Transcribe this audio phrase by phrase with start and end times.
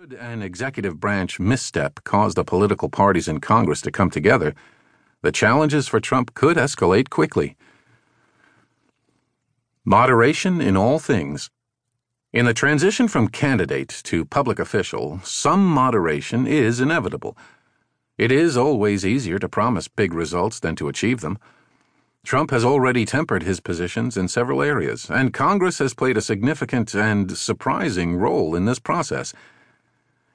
[0.00, 4.54] Should an executive branch misstep cause the political parties in Congress to come together,
[5.22, 7.56] the challenges for Trump could escalate quickly.
[9.84, 11.50] Moderation in all things.
[12.32, 17.36] In the transition from candidate to public official, some moderation is inevitable.
[18.16, 21.38] It is always easier to promise big results than to achieve them.
[22.24, 26.94] Trump has already tempered his positions in several areas, and Congress has played a significant
[26.94, 29.34] and surprising role in this process.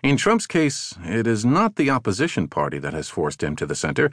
[0.04, 3.74] In Trump's case, it is not the opposition party that has forced him to the
[3.74, 4.12] center,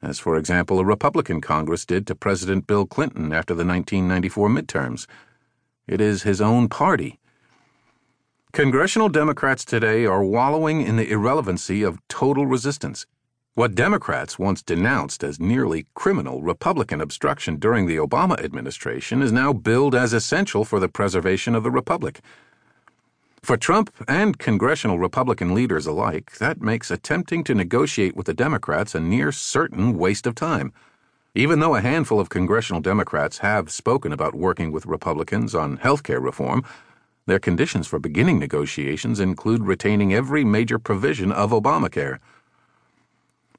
[0.00, 5.08] as, for example, a Republican Congress did to President Bill Clinton after the 1994 midterms.
[5.88, 7.18] It is his own party.
[8.52, 13.04] Congressional Democrats today are wallowing in the irrelevancy of total resistance.
[13.54, 19.52] What Democrats once denounced as nearly criminal Republican obstruction during the Obama administration is now
[19.52, 22.20] billed as essential for the preservation of the Republic.
[23.42, 28.94] For Trump and congressional Republican leaders alike, that makes attempting to negotiate with the Democrats
[28.94, 30.72] a near certain waste of time.
[31.34, 36.04] Even though a handful of congressional Democrats have spoken about working with Republicans on health
[36.04, 36.64] care reform,
[37.26, 42.20] their conditions for beginning negotiations include retaining every major provision of Obamacare.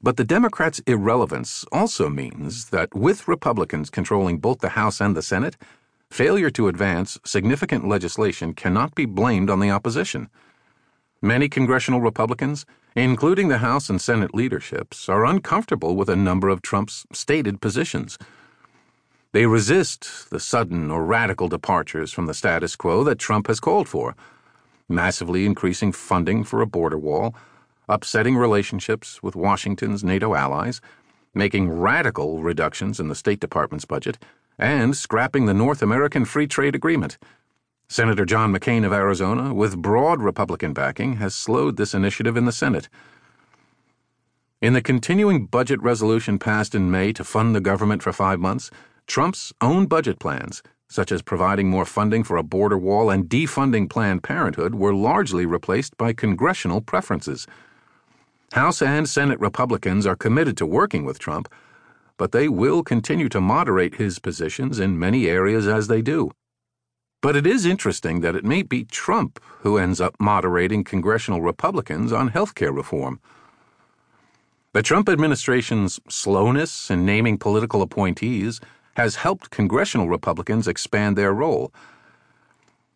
[0.02, 5.20] But the Democrats' irrelevance also means that with Republicans controlling both the House and the
[5.20, 5.58] Senate,
[6.14, 10.30] failure to advance significant legislation cannot be blamed on the opposition.
[11.20, 16.62] Many congressional Republicans, including the House and Senate leaderships, are uncomfortable with a number of
[16.62, 18.16] Trump's stated positions.
[19.32, 23.88] They resist the sudden or radical departures from the status quo that Trump has called
[23.88, 24.14] for,
[24.88, 27.34] massively increasing funding for a border wall,
[27.88, 30.80] upsetting relationships with Washington's NATO allies,
[31.34, 34.16] making radical reductions in the State Department's budget,
[34.58, 37.18] and scrapping the North American Free Trade Agreement.
[37.88, 42.52] Senator John McCain of Arizona, with broad Republican backing, has slowed this initiative in the
[42.52, 42.88] Senate.
[44.60, 48.70] In the continuing budget resolution passed in May to fund the government for five months,
[49.06, 53.90] Trump's own budget plans, such as providing more funding for a border wall and defunding
[53.90, 57.46] Planned Parenthood, were largely replaced by congressional preferences.
[58.52, 61.52] House and Senate Republicans are committed to working with Trump
[62.16, 66.30] but they will continue to moderate his positions in many areas as they do.
[67.20, 72.12] But it is interesting that it may be Trump who ends up moderating congressional Republicans
[72.12, 73.18] on health care reform.
[74.74, 78.60] The Trump administration's slowness in naming political appointees
[78.96, 81.72] has helped congressional Republicans expand their role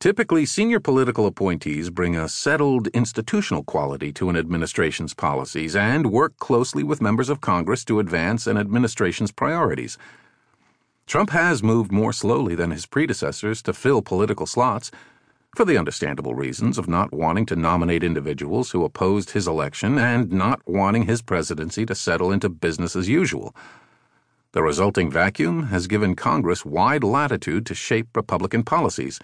[0.00, 6.36] Typically, senior political appointees bring a settled institutional quality to an administration's policies and work
[6.38, 9.98] closely with members of Congress to advance an administration's priorities.
[11.08, 14.92] Trump has moved more slowly than his predecessors to fill political slots,
[15.56, 20.30] for the understandable reasons of not wanting to nominate individuals who opposed his election and
[20.30, 23.52] not wanting his presidency to settle into business as usual.
[24.52, 29.18] The resulting vacuum has given Congress wide latitude to shape Republican policies.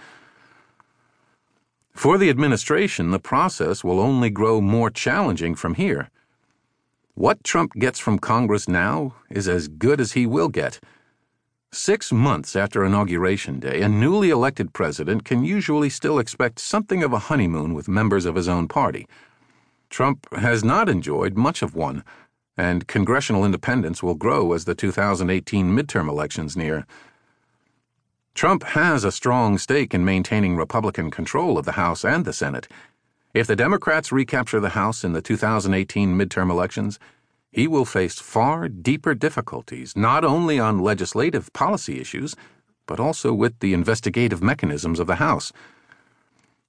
[1.95, 6.11] For the administration, the process will only grow more challenging from here.
[7.15, 10.81] What Trump gets from Congress now is as good as he will get.
[11.73, 17.13] Six months after Inauguration Day, a newly elected president can usually still expect something of
[17.13, 19.07] a honeymoon with members of his own party.
[19.89, 22.05] Trump has not enjoyed much of one,
[22.57, 26.87] and congressional independence will grow as the 2018 midterm elections near.
[28.35, 32.67] Trump has a strong stake in maintaining Republican control of the House and the Senate.
[33.33, 36.99] If the Democrats recapture the House in the 2018 midterm elections,
[37.53, 42.35] he will face far deeper difficulties, not only on legislative policy issues,
[42.87, 45.53] but also with the investigative mechanisms of the House.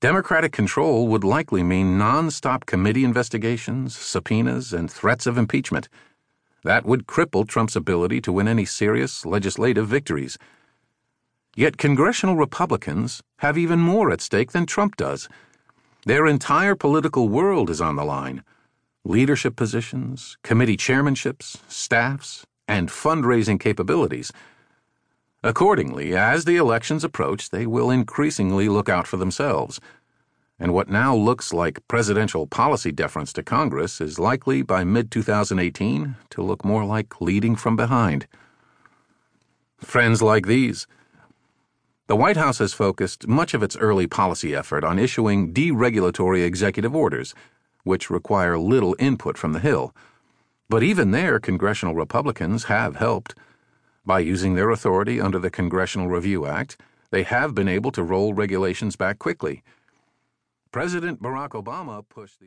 [0.01, 5.89] Democratic control would likely mean nonstop committee investigations, subpoenas, and threats of impeachment.
[6.63, 10.37] That would cripple Trump's ability to win any serious legislative victories.
[11.57, 15.29] Yet congressional Republicans have even more at stake than Trump does.
[16.05, 18.43] Their entire political world is on the line
[19.05, 24.31] leadership positions, committee chairmanships, staffs, and fundraising capabilities.
[25.43, 29.79] Accordingly, as the elections approach, they will increasingly look out for themselves.
[30.57, 36.15] And what now looks like presidential policy deference to Congress is likely by mid 2018
[36.31, 38.25] to look more like leading from behind.
[39.77, 40.87] Friends like these,
[42.07, 46.95] the White House has focused much of its early policy effort on issuing deregulatory executive
[46.95, 47.33] orders,
[47.83, 49.93] which require little input from the Hill.
[50.69, 53.33] But even there, congressional Republicans have helped.
[54.05, 56.79] By using their authority under the Congressional Review Act,
[57.09, 59.63] they have been able to roll regulations back quickly.
[60.71, 62.43] President Barack Obama pushed the